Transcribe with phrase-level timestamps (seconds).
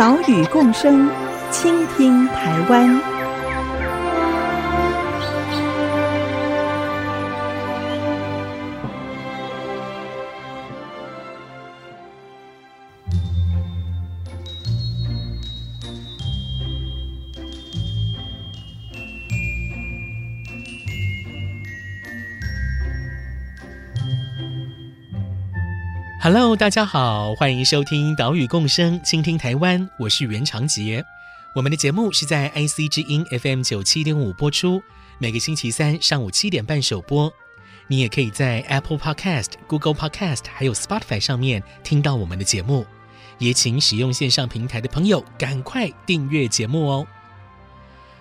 [0.00, 1.10] 岛屿共生，
[1.50, 3.09] 倾听台湾。
[26.32, 31.04] Hello，大家好，欢迎收听《岛屿共生，倾听台湾》，我是袁长杰。
[31.52, 34.80] 我们的节目是在 IC 之音 FM 九七点五播出，
[35.18, 37.32] 每个星期三上午七点半首播。
[37.88, 42.86] 你也可以在 Apple Podcast、Google Podcast 还有 Spotify 上面听到我们的节目。
[43.38, 47.04] 也请使用线上平台的朋友赶快订阅节目哦。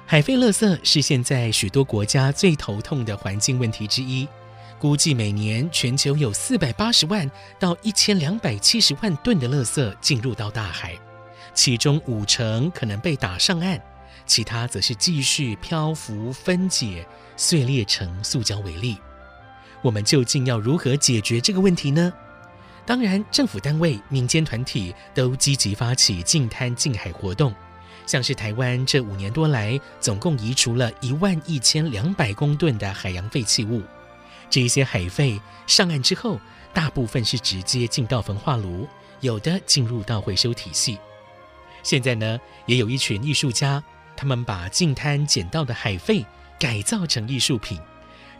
[0.07, 4.27] 海飞垃圾是现在许多国家最头痛的环境问题之一。
[4.79, 10.97] 估计每年全球有四百八十万到一千两百七十万吨的垃圾进入到大海，
[11.53, 13.77] 其中五成可能被打上岸，
[14.25, 17.05] 其他则是继续漂浮、分解、
[17.35, 18.97] 碎裂成塑胶为例。
[19.81, 22.13] 我们究竟要如何解决这个问题呢？
[22.85, 27.53] 当然，政府单位、民间团体都积极发起净滩净海活动，
[28.05, 33.83] 像是台湾这五年多来，总共移除了一万一千两百公吨的海洋废弃物。
[34.49, 36.39] 这些海废上岸之后，
[36.73, 38.87] 大部分是直接进到焚化炉，
[39.21, 40.97] 有的进入到回收体系。
[41.83, 43.83] 现在呢，也有一群艺术家，
[44.17, 46.25] 他们把净滩捡到的海废
[46.59, 47.79] 改造成艺术品。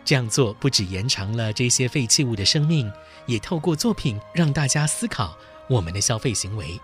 [0.04, 2.92] 这样做不止延长了这些废弃物的生命，
[3.28, 5.38] 也透过作品让大家思考
[5.70, 6.80] 我们的消费行为。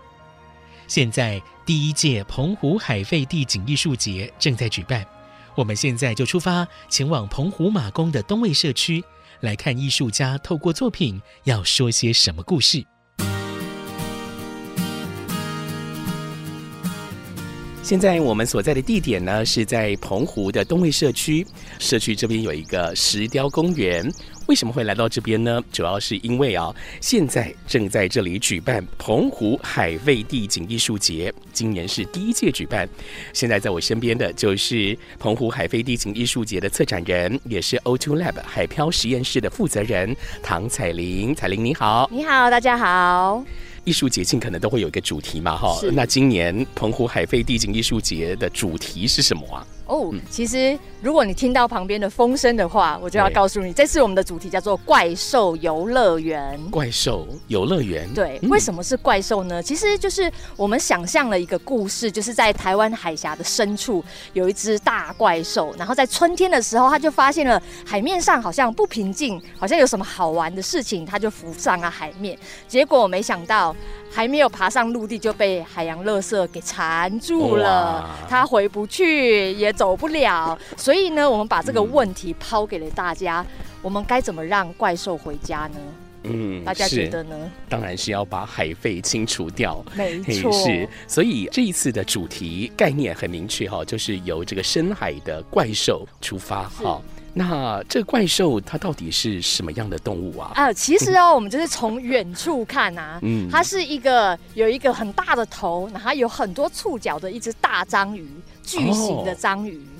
[0.86, 5.04] 现在第一届澎湖海废地景艺术节正在举办，
[5.56, 9.04] 我们现在就出发前往澎湖马公的东卫社区。
[9.40, 12.84] 来看艺术家透过作品要说些什么故事。
[17.82, 21.46] 现在我们所在的地点呢，是在澎湖的东卫社区。
[21.78, 24.12] 社区这边有一个石雕公园。
[24.46, 25.60] 为什么会来到这边呢？
[25.72, 32.88] 主要是因为啊，现在正在这里举办澎湖海味地景艺术节，今年是第一届举办。
[33.32, 41.34] 现在在我身边的就是澎湖海废地景艺术节的策展人，也是 O2 Lab 海漂实验室的负责人唐彩玲。
[41.34, 43.44] 彩玲你好，你好，大家好。
[43.82, 45.78] 艺术节尽可能都会有一个主题嘛，哈。
[45.92, 49.66] 那今年澎湖海废地景艺术节的主题是什么啊？
[49.86, 56.60] 哦，其实如果你听到旁边的风声的话，我就要告诉你，这次我们的主题叫做“怪兽游乐园”。
[56.68, 59.62] 怪兽游乐园，对，为什么是怪兽呢？
[59.62, 72.36] 其实就是我们想象了一个故事，就是在台湾海峡的深处有一只大怪兽，然后在春天的时候，他就发现了海面上好像不平静，好像有什么好玩的事情，他就浮上了海面。
[72.66, 73.72] 结果没想到
[74.10, 79.72] 还没有爬上陆地，就被海洋垃圾给缠住了，他回不去也。
[79.76, 85.78] 走不了，所以呢，我们把这个问题抛给了大家：嗯、我们该怎么让怪兽回家呢？
[86.24, 87.36] 嗯，大家觉得呢？
[87.68, 90.50] 当然是要把海废清除掉，没错。
[90.50, 97.00] 是，所以这一次的主题概念很明确哈，就是由这个深海的怪兽出发哈。
[97.32, 100.50] 那这个怪兽它到底是什么样的动物啊？
[100.54, 108.26] 啊，其实哦，我们就是从远处看啊， 嗯，它是一个有一个很大的头，然后有很多触角的一只大章鱼。
[108.66, 109.95] 巨型的章鱼，哦、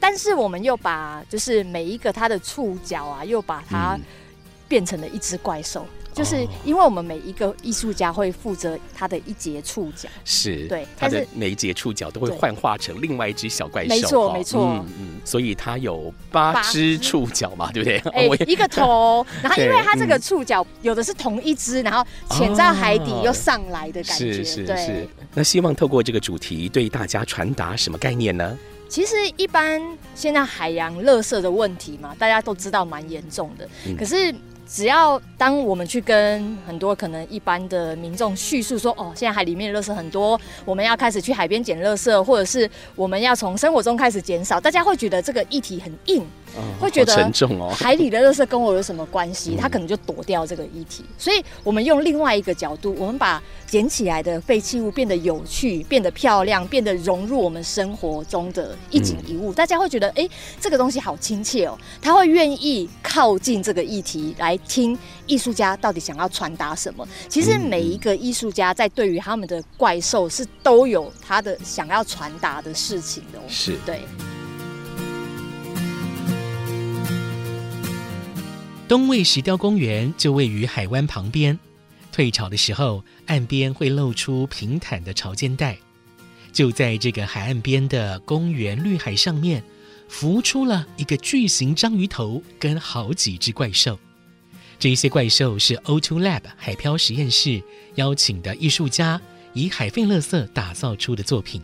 [0.00, 3.98] 但是我们又把就是每一个它的触角啊，又把它
[4.66, 5.84] 变成了一只怪兽。
[5.84, 13.88] 嗯、就是因为我们每一个艺术家会负责他的一节触角，是对，他的每一节触角都会幻化成另外一只小怪兽。
[13.88, 17.98] 没错，没错，嗯嗯，所以它有八只触角嘛，对不对？
[18.12, 25.08] 哎、 欸，一个头，然后因为它这个触角有的是同一只，然后潜在海底又上来的感觉，是是对是。
[25.34, 28.58] 那希望透过这个主题对大家传达什么概念呢？
[28.88, 29.80] 其实一般
[30.14, 33.68] 现在海洋垃圾的问题嘛，大家都知道蛮严重的。
[33.86, 34.34] 嗯、可是
[34.66, 46.26] 只要当我们去跟很多可能一般的民众叙述说，哦，现在海里面的垃圾很多，我们要开始去海边捡垃圾，或者是我们要从生活中开始减少，大家会觉得这个议题很硬。
[46.80, 47.72] 会觉得沉重哦。
[47.76, 49.54] 海里的垃圾跟我有什么关系？
[49.54, 51.04] 嗯、他可能就躲掉这个议题。
[51.16, 60.28] 所以我们用另外一个角度，我们把捡起来的废弃物变得有趣、变得漂亮、变得融入我们生活中的一景一物，嗯、大家会觉得，哎，
[60.60, 61.78] 这个东西好亲切哦。
[62.00, 67.06] 他会愿意靠近这个议题来听艺术家到底想要传达什么。
[67.28, 73.42] 其实每一个艺术家在对于他们的怪兽是都有他的想要传达的事情的哦。
[73.48, 74.00] 是对。
[78.88, 81.58] 东魏石雕公园就位于海湾旁边，
[82.10, 85.76] 退潮的时候，岸边会露出平坦的潮间带。
[86.54, 89.62] 就在这个海岸边的公园绿海上面，
[90.08, 93.98] 浮出了一个巨型章鱼头跟好几只怪兽。
[94.78, 97.62] 这些怪兽是 O2 Lab 海漂实验室
[97.96, 99.20] 邀请的艺术家
[99.52, 101.60] 以海废垃圾打造出的作品，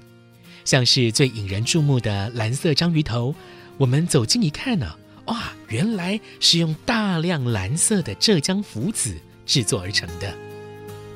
[0.66, 3.34] 像是最引人注目的蓝色章鱼头。
[3.78, 4.94] 我们走近一看呢、
[5.26, 9.14] 哇，原来是用大量蓝色的浙江浮子
[9.46, 10.32] 制作而成的。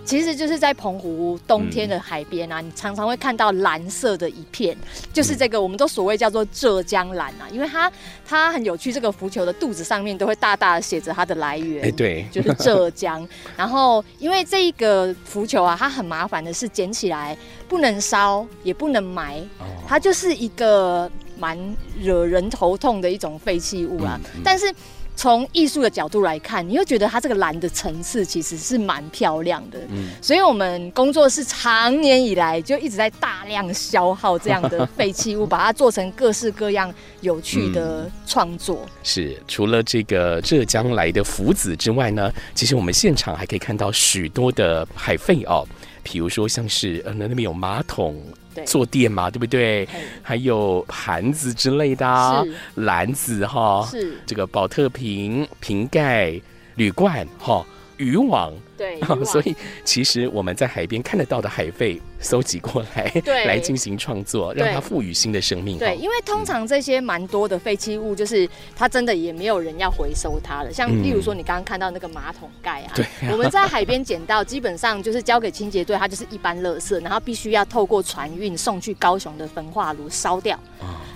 [0.05, 4.75] 其实就是在澎湖冬天的海边啊，嗯、你常常会看到蓝色的一片，
[5.13, 7.93] 就是这个我们都所谓叫做浙江蓝啊，因为它
[8.27, 13.29] 它很有趣，这个浮球的肚子上面都会大大的写着它的来源，哎，对，就是浙江。
[13.55, 17.37] 然后因为这一个浮球啊，它很麻烦的是捡起来
[17.69, 19.47] 不能烧，也不能埋，
[19.87, 21.11] 它就是一个。
[21.39, 21.59] 蛮
[22.01, 24.73] 惹人头痛的一种废弃物啊，嗯嗯、但是
[25.17, 29.81] 从艺术的角度来看，你又觉得它这个蓝的层次其实是蛮漂亮的。
[29.91, 38.83] 嗯，所以我们工作室长年以来就一直在大量消耗这样的废弃物，把它做成各式各样有趣的 创作。
[38.85, 45.67] 嗯、是，除了这个浙江来的福子之外呢，其实我们现场还可以看到许多的海废哦，
[46.11, 48.21] 比如说像是呃那那边有马桶。
[48.67, 49.89] 坐垫嘛，对不对？
[50.21, 56.35] 还有盘子之类的，是篮子哈，是这个宝特瓶、瓶盖、
[56.75, 57.65] 铝罐哈。
[57.99, 59.55] 渔网，对，所以
[59.85, 65.77] 其实我们在海边看得到的海废，搜集过来， 对，来进行创作，让它赋予新的生命。
[65.77, 70.73] 对，因为通常这些蛮多的废弃物，就是它真的也没有人要回收它了。
[70.73, 80.59] 像例如说，你刚刚看到那个马桶盖啊，对，我们在海边捡到，基本上就是交给清洁队，它就是一般垃圾，然后必须要透过船运送去高雄的焚化炉烧掉。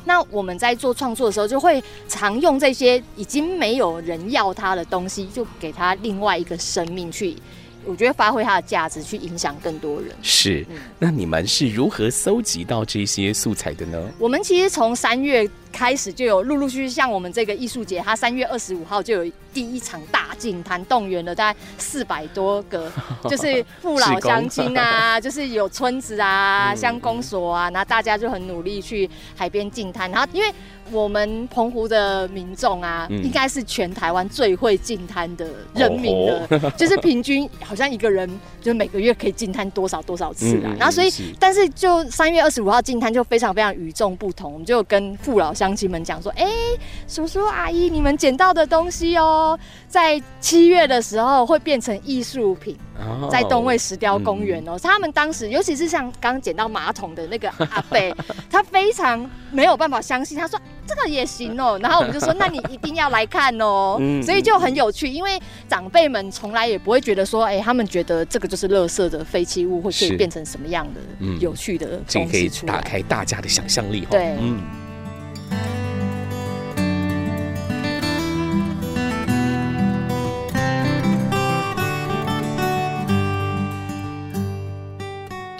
[0.04, 7.36] 那我们在做创作的时候，就会常用这些已经没有人要它的东西，就给它另外一个生命去，
[7.84, 10.10] 我觉得发挥它的价值，去影响更多人。
[10.22, 14.02] 是，嗯、那你们是如何搜集到这些素材的呢？
[14.18, 22.90] 我们其实从三月开始就有陆陆续续，像我们这个艺术节，它三月二十五号就有第一场大净滩，动员了大概四百多个，
[23.28, 30.52] 就是父老乡亲啊， 就是有村子啊、乡公所啊，然后大家就很努力去海边进滩，然后因为。
[30.90, 38.28] 我们澎湖的民众啊，嗯、应该是全台湾最会进滩的人民了，哦、 就是平均好像一个人
[38.60, 40.66] 就每个月可以进滩多少多少次啊。
[40.66, 49.56] 嗯、然后所以，是但是就三月二十五号进滩就非常非常与众不同，我们就跟父老乡亲们讲说：“哎、欸，叔叔阿姨，你们捡到的东西哦，
[49.86, 52.76] 在七月的时候会变成艺术品。”
[53.30, 58.14] 在东魏石雕公园哦，他们当时，尤其是像刚捡到马桶的那个 阿贝，
[58.48, 71.00] 他非常没有办法相信，他说这个也行哦， 然后我们就说，那你一定要来看哦，所以就很有趣，因为长辈们从来也不会觉得说，哎，他们觉得这个就是垃圾的废弃物，会可以变成什么样的
[71.40, 74.60] 有趣的东西出来，可以打开大家的想象力，对，嗯。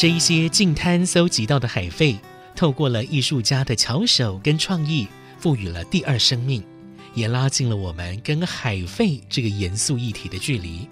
[0.02, 2.18] 这一些净滩搜集到的海废，
[2.56, 5.06] 透过了艺术家的巧手跟创意，
[5.38, 6.60] 赋予了第二生命，
[7.14, 10.88] 也拉近了我们跟海废这个严肃议题的距离。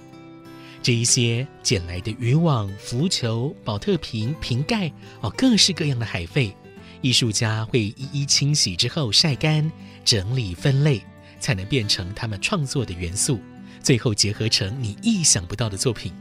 [0.81, 4.89] 这一些捡来的渔网、浮球、宝特瓶、瓶盖
[5.23, 6.55] 哦，各式各样的海废，
[7.01, 9.69] 艺术家会一一清洗之后晒干、
[10.05, 11.03] 整理分类，
[11.41, 13.41] 才能变成他们创作的元素，
[13.83, 16.13] 最后结合成你意想不到的作品。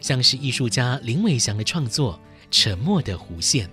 [0.00, 2.14] 像是艺术家林伟翔的创作
[2.50, 3.66] 《沉默的弧线》。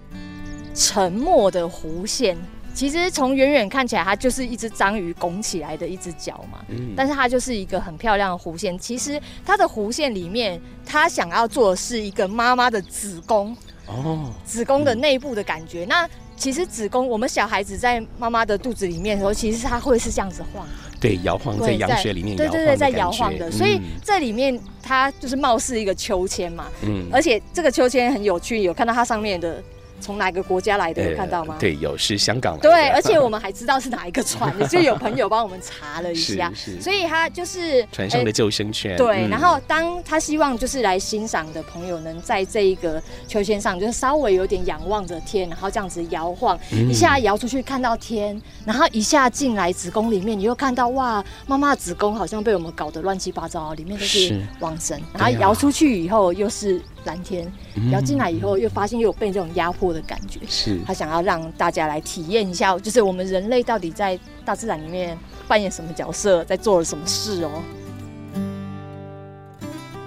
[0.74, 2.38] 沉默的弧线，
[2.74, 6.60] 其实从远远看起来，它就是一只章鱼拱起来的一只脚嘛。
[6.68, 6.94] 嗯。
[6.96, 8.78] 但是它就是一个很漂亮的弧线。
[8.78, 13.56] 其实它的弧线里面，它想要做的是一个妈妈的子宫。
[13.86, 14.34] 哦。
[14.44, 15.86] 子宫的内部的感觉。
[15.86, 15.88] 嗯。
[15.88, 20.68] 那其实子宫，我们小孩子在妈妈的肚子里面的时候，其实它会是这样子晃。
[21.00, 29.62] 对，摇晃在羊水里面，对对对，在摇晃的，所以这里面它就是貌似一个秋千嘛，嗯，而且这个秋千很有趣，有看到它上面的
[30.00, 31.12] 从哪个国家来的？
[31.12, 31.56] 有看到吗？
[31.60, 32.70] 对，有是香港来的。
[32.70, 36.52] 对，而且我们还知道是哪一个船，就有朋友帮我们查了一下。
[36.82, 38.98] 所以他就是船上的救生圈。
[38.98, 56.82] 对，然后当他希望就是来欣赏的朋友能在这一个秋千上，就是稍微有点仰望着天，然后这样子摇晃，一下摇出去看到天，然后一下进来子宫里面，你又看到哇，妈妈的子宫好像被我们搞得乱七八糟，里面都是网神，然后摇出去以后又是。
[57.06, 57.52] 蓝天，
[57.92, 67.64] 然后进来以后又发现又有被这种压迫的感觉，是他想要让大家来体验一下，就是我们人类到底在大自然里面扮演什么角色，在做了什么事哦。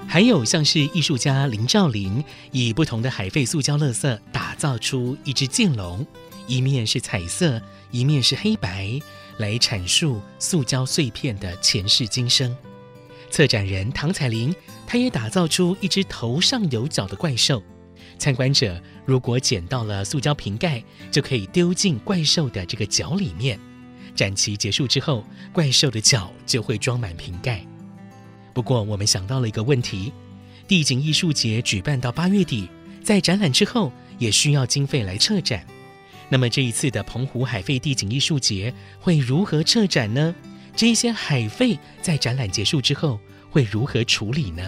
[0.06, 6.06] 还有像是艺术家林兆林以不同的海废塑胶垃圾打造出一只剑龙，
[6.46, 8.98] 一面是彩色，一面是黑白，
[9.36, 12.56] 来阐述塑胶碎片的前世今生。
[13.30, 14.54] 策展人唐彩玲，
[14.90, 17.62] 他也打造出一只头上有角的怪兽。
[18.18, 23.60] 参观者如果捡到了塑胶瓶盖，就可以丢进怪兽的这个角里面。
[24.14, 27.62] 展期结束之后，怪兽的角就会装满瓶盖。
[28.54, 30.10] 不过，我们想到了一个问题：
[30.66, 32.66] 地景艺术节举办到八月底，
[33.04, 35.66] 在展览之后也需要经费来撤展。
[36.30, 40.34] 那么这一次的澎湖海废地景艺术节会如何撤展呢？
[40.74, 43.20] 这些海废在展览结束之后
[43.58, 44.62] 会如何处理呢？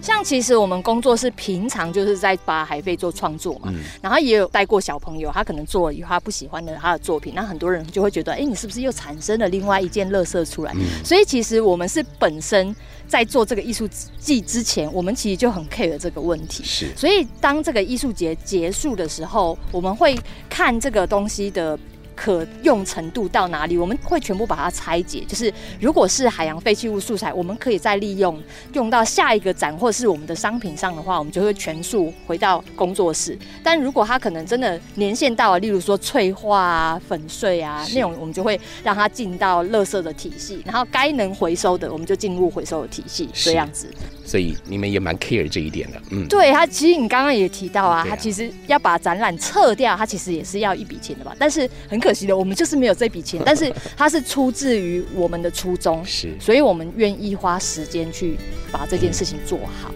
[0.00, 10.72] 像其实我们工作室平常就是在把海费做创作嘛，嗯、然后也有带过小朋友，他可能做了以后他不喜欢的他的作品，那很多人就会觉得，哎，你是不是又产生了另外一件垃圾出来？
[10.74, 12.74] 嗯、所以其实我们是本身
[13.06, 13.86] 在做这个艺术
[14.18, 16.64] 季之前，我们其实就很 care 这个问题。
[16.64, 20.18] 是，所以当这个艺术节结束的时候，我们会
[20.48, 21.78] 看这个东西的。
[22.14, 23.76] 可用程度到哪里？
[23.76, 25.24] 我们会全部把它拆解。
[25.26, 28.40] 就是如果是海洋废弃物素材，我们可以再利用，
[28.72, 33.36] 用到下一个展或是我们的商品上的话，我们就会全数回到工作室。
[33.62, 43.88] 但如果它可能真的年限到了，例如说脆化啊、粉碎啊那种，我们就会让它进到垃圾的体系，然后该能回收的，我们就进入回收的体系，这样子。
[44.24, 51.34] 所以你们也蛮 care 这一点的，嗯，对，他其实你刚刚也提到啊，他其实要把展览撤掉，他其实也是要一笔钱的吧？
[51.38, 58.36] 但是很可惜的，我们就是没有这笔钱， 但是它是出自于我们的初衷，是，所以我们愿意花时间去
[58.72, 59.94] 把这件事情做好。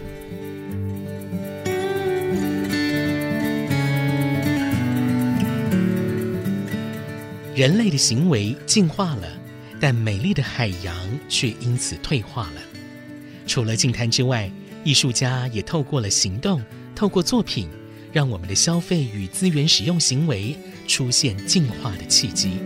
[7.53, 9.27] 人类的行为进化了，
[9.81, 10.95] 但美丽的海洋
[11.27, 12.61] 却因此退化了。
[13.47, 14.49] 除了净滩之外，
[14.83, 16.61] 艺术家也透过了行动，
[16.95, 17.67] 透过作品，
[18.13, 20.55] 让我们的消费与资源使用行为
[20.87, 22.61] 出现进化的契机。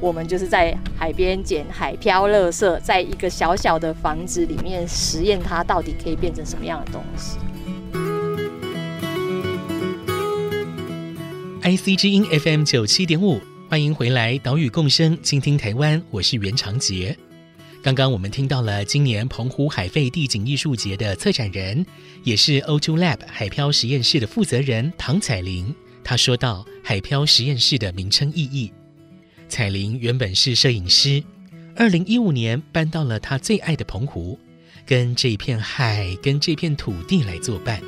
[0.00, 7.38] 我们就是在海边捡海漂垃圾，在一个小小的房子里面实验它到底可以变成什么样的东西。
[11.62, 17.16] IC 之音 FM 九七点五，欢迎回来，岛屿共生，倾听台湾，我是袁长杰。
[17.80, 21.86] 刚刚我们听到了今年澎湖海废地景艺术节的策展人，
[22.24, 25.72] 也是 O2 Lab 海漂实验室的负责人唐彩玲。
[26.02, 28.72] 他说到海漂实验室的名称意义。
[29.48, 31.22] 彩玲原本是摄影师，
[31.76, 34.36] 二零一五年搬到了她最爱的澎湖，
[34.84, 37.80] 跟这片海、跟这片土地来作伴。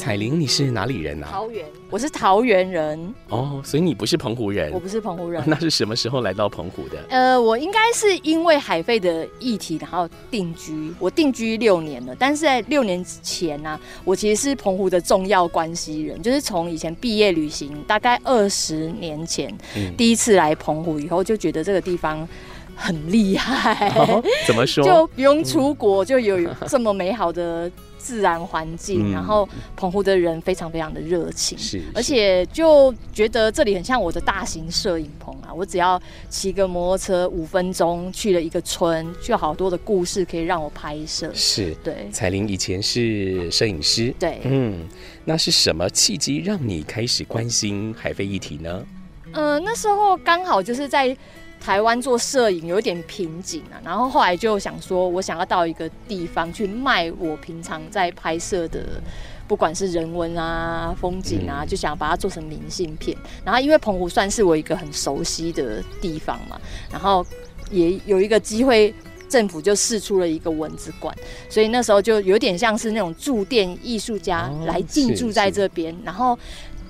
[0.00, 1.28] 彩玲，你是哪里人啊？
[1.30, 3.14] 桃园，我是桃园人。
[3.28, 4.72] 哦，所以你不是澎湖人？
[4.72, 5.42] 我不是澎湖人。
[5.46, 6.96] 那是什么时候来到澎湖的？
[7.10, 10.90] 呃，我应该是因为海费的议题，然后定居。
[10.98, 22.26] 我定居六年了，但是在六年前呢、啊，我其实是澎湖的重要关系人，就是从以前毕业旅行，大概二十年前、嗯、第一次来澎湖以后，就觉得这个地方
[22.74, 23.90] 很厉害。
[23.96, 24.82] 哦、怎么说？
[24.88, 27.70] 就不用出国，就有这么美好的。
[28.00, 35.52] 自然环境，然后澎湖的人非常非常的热情，是，而且就觉得这里很像我的大型摄影棚啊！
[35.54, 41.30] 我只要骑个摩托车五分钟去了一个村，就好多的故事可以让我拍摄。
[41.34, 42.08] 是，对。
[42.10, 44.88] 彩玲以前是摄影师，对，嗯，
[45.26, 48.86] 那是什么契机让你开始关心海飞议题呢？
[49.32, 51.14] 呃，那时候刚好就是在。
[51.60, 59.00] 台湾做摄影有一点瓶颈啊，然后后来就想说，我想要到一个地方去卖我平常在拍摄的，
[59.46, 63.16] 不管是人文啊、风景啊，就想把它做成明信片。
[63.44, 66.58] 然后因为澎湖算是我一个很熟悉的地方嘛，
[66.90, 67.24] 然后
[67.70, 68.92] 也有一个机会
[69.28, 71.14] 政府就试出了一个蚊子馆，
[71.50, 76.36] 所以那时候就有点像是那种驻店艺术家来进驻在这边，然后。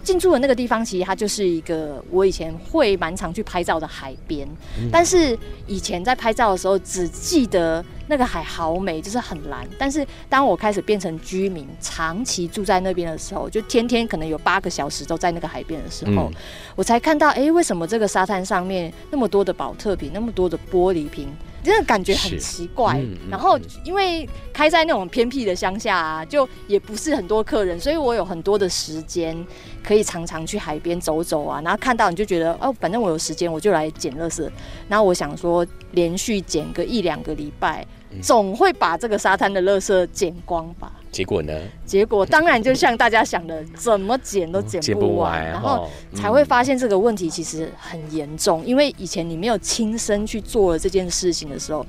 [0.03, 4.49] 进驻的那个地方，其实它就是一个我以前会蛮常去拍照的海边。
[4.79, 4.89] 嗯。
[4.93, 9.67] 但是以前在拍照的时候，只记得那个海好美，就是很蓝。
[9.79, 16.33] 但是当我开始变成居民，长期住在那边的时候，就天天可能有八个小时都在那个海边的时候，嗯，
[16.75, 21.29] 我才看到，哎，欸，为什么这个沙滩上面那么多的宝特瓶，那么多的玻璃瓶？
[21.63, 23.01] 真的感觉很奇怪，
[23.31, 29.37] 然后因为开在那种偏僻的乡下啊，就也不是很多客人，所以我有很多的时间
[29.83, 34.49] 可以常常去海边走走啊，然后看到你就觉得哦，反正我有时间我就来捡垃圾，
[34.89, 37.87] 然后我想说连续捡个一两个礼拜，
[38.23, 40.93] 总会把这个沙滩的垃圾捡光吧。
[41.11, 41.53] 结果呢？
[41.85, 48.65] 结果当然就像大家想的，怎么剪都剪不完，然后才会发现这个问题其实很严重。
[48.65, 51.85] 因为以前你没有亲身去做了这件事情的时候，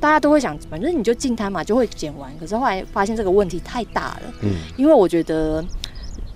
[0.00, 2.30] 大家都会想，反正你就进摊嘛，就会剪完。
[2.38, 5.64] 可是后来发现这个问题太大了，嗯，因为我觉得。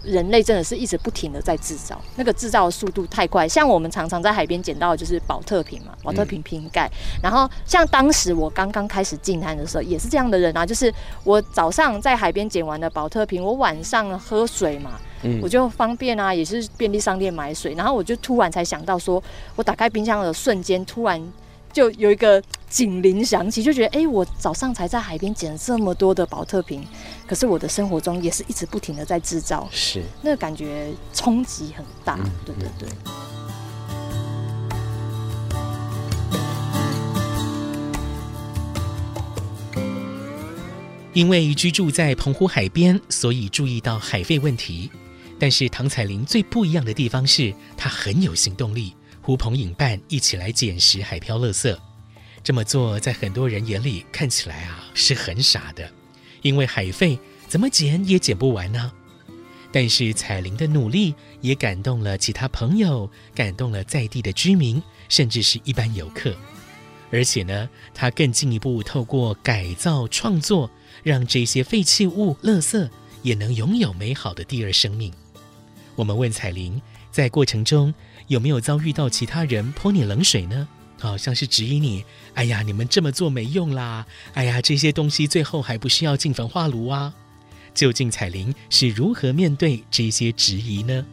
[0.05, 3.49] 人类真的是一直不停的在制造，那个制造的速度太快。
[3.49, 6.91] 像我们常常在海边捡到的就是宝特瓶嘛，宝特瓶瓶盖。
[7.23, 10.93] 然后像当时我刚刚开始进滩的时候，也是这样的人啊，就是
[11.25, 14.93] 我早上在海边捡完的宝特瓶，我晚上喝水嘛，
[15.43, 17.75] 我就方便啊，也是便利商店买水。
[17.75, 19.23] 然后我就突然才想到说，
[19.57, 21.21] 我打开冰箱的瞬间，突然。
[21.73, 26.85] 就有一个警铃响起，就觉得哎、欸，我早上才在海边捡这么多的保特瓶，
[27.27, 32.89] 可是我的生活中也是一直不停的在制造，是那个感觉冲击很大，嗯、对对对。
[41.13, 44.89] 因为居住在澎湖海边，所以注意到海费问题。
[45.41, 48.95] 但是唐彩玲最不一样的地方是，她很有行动力。
[49.31, 51.79] 呼朋引伴一起来捡拾海漂垃圾，
[52.43, 55.89] 这么做在很多人眼里看起来啊是很傻的，
[56.43, 58.91] 因为海废怎么捡也捡不完呢。
[59.71, 66.35] 但是彩玲的努力也感动了其他朋友，感动了在地的居民，甚至是一般游客。
[67.13, 70.69] 而且呢，她更进一步透过改造创作，
[71.05, 72.91] 让这些废弃物、垃圾
[73.23, 75.13] 也能拥有美好的第二生命。
[75.95, 77.95] 我们问彩玲，在过程中，
[78.31, 80.69] 有没有遭遇到其他人泼你冷水呢？
[81.01, 84.07] 好像是质疑你，哎呀，你们这么做没用啦！
[84.35, 87.13] 哎呀，这些东西最后还不是要进焚化炉啊？
[87.75, 91.05] 究竟彩玲是如何面对这些质疑呢？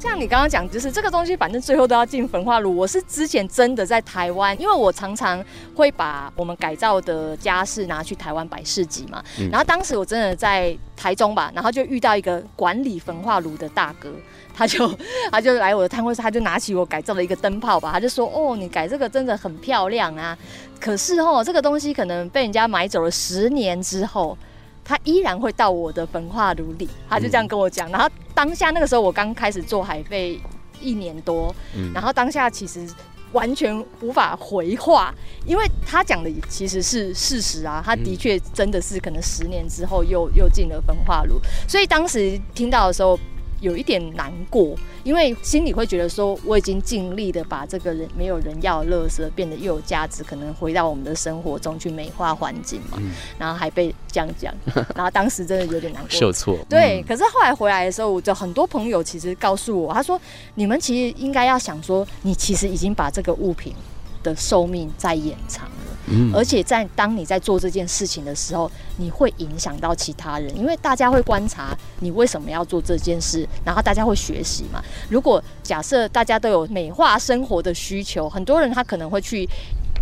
[0.00, 2.76] 像你刚刚讲，就是这个东西，反正最后都要进焚化炉。
[2.76, 5.44] 我是之前真的在台湾，因为我常常
[5.76, 9.22] 会把我们改造的家饰拿去台湾摆市集嘛。
[9.38, 9.48] 嗯。
[9.50, 14.12] 然后当时我真的在台中吧，然后就遇到一个管理焚化炉的大哥，
[14.58, 14.92] 他就
[15.32, 20.36] 他就来我的摊位，他就拿起我改造的一个灯泡吧，他就说：“哦，你改这个真的很漂亮啊，
[20.80, 24.36] 可是哦，这个东西可能被人家买走了十年之后。”
[24.84, 27.90] 他依然会到我的焚化炉里，他就这样跟我讲。
[27.90, 30.40] 然后当下那个时候，我刚开始做海贝
[30.80, 31.54] 一年多，
[31.92, 32.88] 然后当下其实
[33.32, 37.82] 完全无法回话，因为他讲的其实是事实啊。
[37.84, 43.20] 他的确真的是可能十年之后又又进了焚化炉，所以当时听到的时候。
[43.60, 54.54] 有一点难过，因为心里会觉得说，我已经尽力的把这个人没有人要的垃圾变得又有价值，可能回到我们的生活中去美化环境嘛，嗯，然后还被这样讲，
[54.94, 56.58] 然后当时真的有点难过， 受挫。
[56.68, 60.20] 对，可是后来回来的时候，我就很多朋友其实告诉我，他说，
[60.54, 63.74] 你们其实应该要想说，你其实已经把这个物品
[64.22, 65.68] 的寿命在延长
[66.08, 66.38] 了。
[66.38, 74.82] 而且在当你在做这件事情的时候，你会影响到其他人，因为大家会观察你为什么要做这件事，然后大家会学习嘛。
[75.08, 79.48] 如果假设大家都有美化生活的需求，很多人他可能会去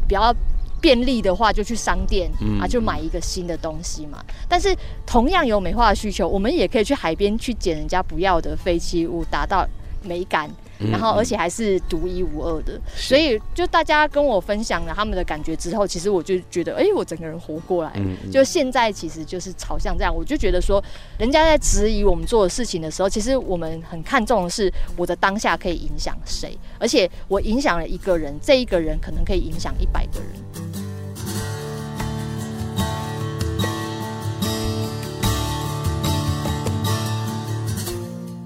[0.07, 0.35] 比较
[0.81, 4.23] 便利的话，就去商店啊，就买一个新的东西嘛。
[4.49, 9.67] 但是同样有美化的需求，我们也可以去海边去捡人家不要的废弃物，达到
[10.03, 10.49] 美感。
[10.79, 17.93] 然后，而且还是独一无二的，嗯，所以就大家跟我分享了他们的感觉之后，其实我就觉得，哎，我整个人活过来。
[17.97, 20.83] 嗯，就现在其实就是朝向这样，我就觉得说，
[21.19, 30.29] 人家在质疑我们做的事情的时候，其实我们很看重的是我的当下可以影响谁，而且我影响了一个人，这一个人可能可以影响一百个人。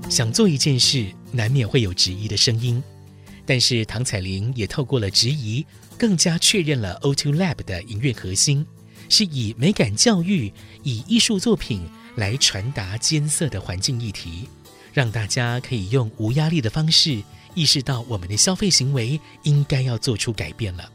[0.09, 2.83] 想做一件事，难免会有质疑的声音，
[3.47, 5.65] 但是唐采玲也透过了质疑，
[5.99, 8.67] 更加确认了 O2 Lab 的营运核心，
[9.09, 11.83] 是以美感教育、以艺术作品
[12.17, 14.49] 来传达艰涩的环境议题，
[14.93, 17.23] 让大家可以用无压力的方式
[17.55, 20.91] 意识到我们的消费行为应该要做出改变了。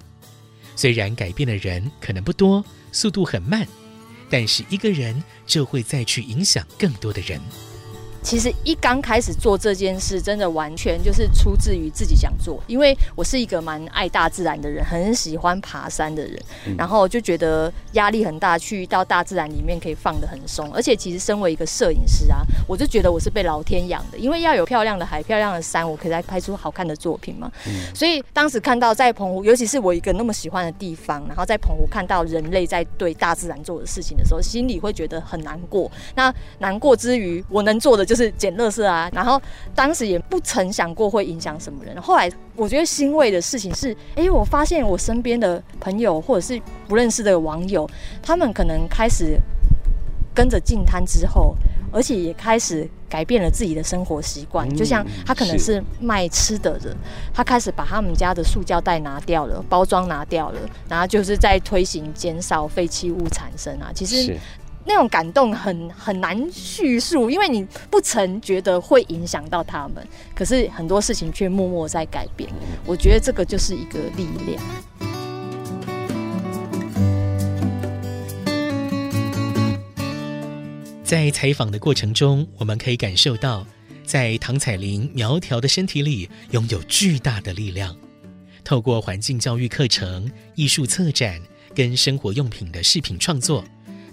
[0.75, 3.65] 虽然改变的人可能不多，速度很慢，
[4.29, 7.39] 但是一个人就会再去影响更多的人。
[8.25, 16.41] 其实一刚开始做这件事，真的完全就是出自于自己想做，因为我是一个蛮爱大自然的人，很喜欢爬山的人，
[16.75, 27.51] 然后就觉得压力很大，去到大自然里面可以放得很松，而且其实身为一个摄影师啊，我就觉得我是被老天养的，因为要有漂亮的海、漂亮的山，我可以来拍出好看的作品嘛。
[27.93, 35.91] 所以当时看到在澎湖，尤其是我一个那么喜欢的地方，然后在澎湖看到人类在对大自然做的事情的时候，心里会觉得很难过。
[36.15, 38.14] 那难过之余，我能做的就是。
[38.15, 39.41] 就是捡垃圾啊，然后
[39.75, 42.01] 当时也不曾想过会影响什么人。
[42.01, 47.85] 后来我觉得欣慰的事情是，哎、欸，我发现我身边的朋友或者是不认识的网友，
[48.23, 49.37] 他们可能开始
[50.33, 51.57] 跟着进摊之后，
[51.91, 54.73] 而且也开始改变了自己的生活习惯。
[54.73, 56.95] 就像他可能是卖吃的人，
[57.33, 63.91] 他开始把他们家的塑胶袋拿掉了，包装拿掉了，然后就是在推行减少废弃物产生啊。
[63.93, 64.37] 其实。
[64.87, 72.47] 那种感动很很难叙述，因为你不曾觉得会影响到他们，可是很多事情却默默在改变。
[72.85, 74.63] 我觉得这个就是一个力量。
[81.03, 83.65] 在采访的过程中，我们可以感受到，
[84.03, 87.95] 在唐彩玲苗条的身体里拥有巨大的力量。
[88.63, 91.39] 透过环境教育课程、艺术策展
[91.75, 93.63] 跟生活用品的饰品创作。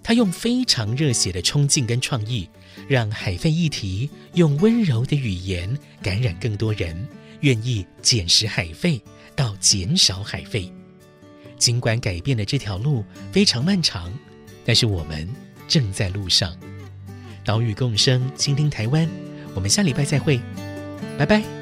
[0.03, 2.49] 他用非常热血的冲劲跟创意，
[2.89, 7.07] 让海废议题用温柔的语言感染更多人，
[7.41, 9.01] 愿意捡拾海废
[9.37, 10.73] 到减少海废。
[11.57, 14.13] 尽管改变的这条路非常漫长，
[14.65, 15.29] 但是我们
[15.69, 16.57] 正在路上。
[17.45, 19.09] 岛屿共生，倾听台湾。
[19.55, 20.41] 我们下礼拜再会，
[21.19, 21.62] 拜拜。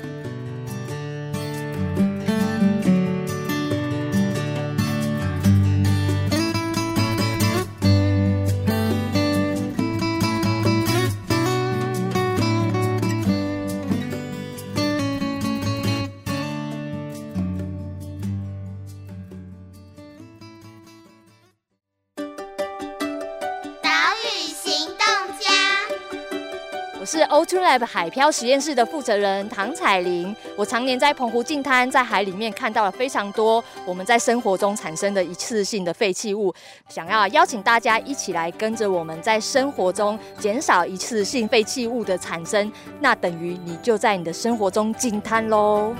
[27.79, 36.55] 海漂实验室的负责人唐彩玲，我常年在澎湖净滩，在海里面看到了非常多我们在生活中产生的一次性的废弃物，
[36.89, 45.95] 想要邀请大家一起来跟着我们在生活中减少一次性废弃物的产生，那等于你就在你的生活中净滩喽。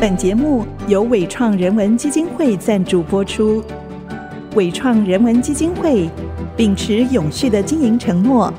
[0.00, 3.62] 本节目由伟创人文基金会赞助播出。
[4.56, 6.10] 伟创人文基金会
[6.56, 8.52] 秉持永续的经营承诺，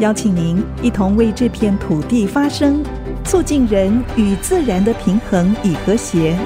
[0.00, 2.82] 邀请您一同为这片土地发声，
[3.24, 6.36] 促进人与自然的平衡与和谐。